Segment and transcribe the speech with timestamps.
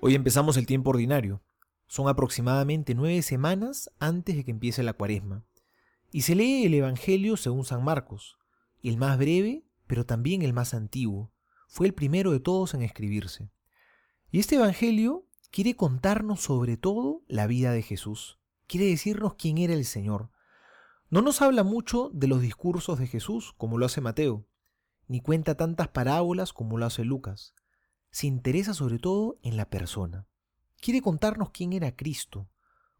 [0.00, 1.42] Hoy empezamos el tiempo ordinario.
[1.88, 5.44] Son aproximadamente nueve semanas antes de que empiece la cuaresma.
[6.12, 8.38] Y se lee el Evangelio según San Marcos,
[8.80, 11.32] el más breve, pero también el más antiguo.
[11.66, 13.50] Fue el primero de todos en escribirse.
[14.30, 18.38] Y este Evangelio quiere contarnos sobre todo la vida de Jesús.
[18.68, 20.30] Quiere decirnos quién era el Señor.
[21.10, 24.46] No nos habla mucho de los discursos de Jesús, como lo hace Mateo,
[25.08, 27.54] ni cuenta tantas parábolas como lo hace Lucas.
[28.10, 30.26] Se interesa sobre todo en la persona.
[30.80, 32.48] Quiere contarnos quién era Cristo,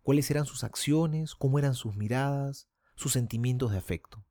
[0.03, 4.25] cuáles eran sus acciones, cómo eran sus miradas, sus sentimientos de afecto.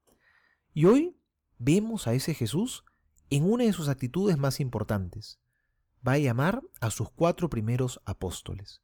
[0.74, 1.18] Y hoy
[1.58, 2.84] vemos a ese Jesús
[3.30, 5.40] en una de sus actitudes más importantes.
[6.08, 8.82] Va a llamar a sus cuatro primeros apóstoles.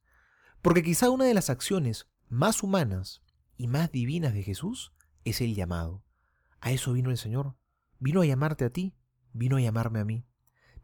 [0.62, 3.22] Porque quizá una de las acciones más humanas
[3.56, 4.92] y más divinas de Jesús
[5.24, 6.02] es el llamado.
[6.60, 7.56] A eso vino el Señor.
[7.98, 8.94] Vino a llamarte a ti,
[9.32, 10.26] vino a llamarme a mí.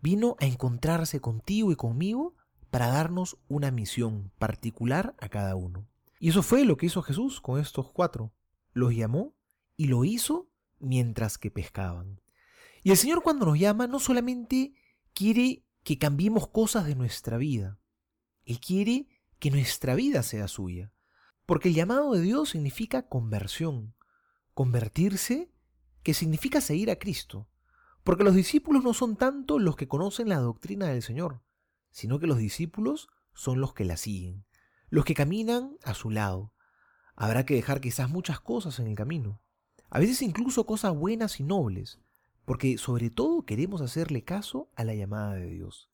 [0.02, 2.34] Vino a encontrarse contigo y conmigo
[2.70, 5.86] para darnos una misión particular a cada uno.
[6.18, 8.32] Y eso fue lo que hizo Jesús con estos cuatro.
[8.72, 9.34] Los llamó
[9.76, 12.20] y lo hizo mientras que pescaban.
[12.82, 14.74] Y el Señor cuando nos llama no solamente
[15.12, 17.78] quiere que cambiemos cosas de nuestra vida,
[18.44, 20.92] Él quiere que nuestra vida sea suya.
[21.46, 23.94] Porque el llamado de Dios significa conversión.
[24.54, 25.50] Convertirse,
[26.02, 27.48] que significa seguir a Cristo.
[28.04, 31.42] Porque los discípulos no son tanto los que conocen la doctrina del Señor,
[31.90, 34.44] sino que los discípulos son los que la siguen,
[34.88, 36.52] los que caminan a su lado.
[37.14, 39.40] Habrá que dejar quizás muchas cosas en el camino,
[39.90, 41.98] a veces incluso cosas buenas y nobles,
[42.44, 45.90] porque sobre todo queremos hacerle caso a la llamada de Dios.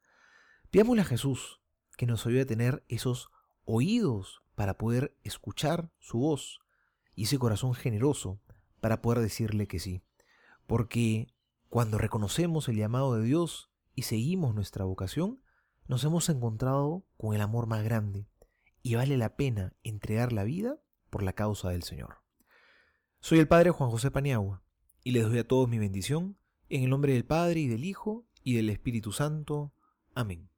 [0.71, 1.61] Pidámosle a Jesús
[1.97, 3.31] que nos ayude a tener esos
[3.65, 6.61] oídos para poder escuchar su voz
[7.15, 8.41] y ese corazón generoso
[8.81, 10.03] para poder decirle que sí.
[10.67, 11.29] Porque
[11.69, 15.41] cuando reconocemos el llamado de Dios y seguimos nuestra vocación,
[15.89, 18.27] nos hemos encontrado con el amor más grande
[18.83, 20.79] y vale la pena entregar la vida
[21.11, 22.19] por la causa del Señor.
[23.21, 24.63] Soy el Padre Juan José Paniagua
[25.03, 26.37] y les doy a todos mi bendición
[26.69, 29.73] en el nombre del Padre y del Hijo y del Espíritu Santo.
[30.15, 30.49] Amén.